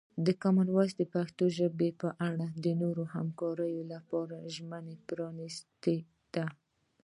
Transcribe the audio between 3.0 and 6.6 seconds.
همکاریو لپاره زمینه پرانیستې ده.